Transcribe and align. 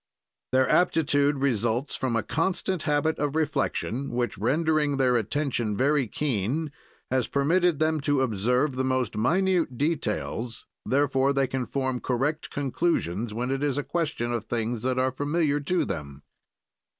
Their 0.51 0.67
aptitude 0.67 1.35
results 1.37 1.95
from 1.95 2.15
a 2.15 2.23
constant 2.23 2.81
habit 2.89 3.19
of 3.19 3.35
reflection 3.35 4.09
which, 4.09 4.35
rendering 4.35 4.97
their 4.97 5.15
attention 5.15 5.77
very 5.77 6.07
keen, 6.07 6.71
has 7.11 7.27
permitted 7.27 7.77
them 7.77 8.01
to 8.01 8.23
observe 8.23 8.75
the 8.77 8.83
most 8.83 9.15
minute 9.15 9.77
details, 9.77 10.65
therefore 10.87 11.33
they 11.33 11.45
can 11.45 11.67
form 11.67 11.99
correct 11.99 12.49
conclusions, 12.49 13.31
when 13.31 13.51
it 13.51 13.61
is 13.61 13.77
a 13.77 13.83
question 13.83 14.33
of 14.33 14.45
things 14.45 14.81
that 14.81 14.97
are 14.97 15.11
familiar 15.11 15.59
to 15.59 15.85
them. 15.85 16.23